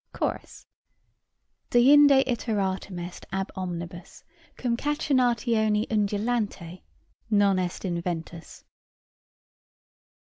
CHORUS. 0.13 0.65
"Deinde 1.69 2.23
iteratum 2.25 2.99
est 3.05 3.27
ab 3.31 3.51
omnibus, 3.55 4.23
cum 4.57 4.75
cachinnatione 4.75 5.85
undulante 5.91 6.81
Non 7.29 7.59
est 7.59 7.85
inventus." 7.85 8.63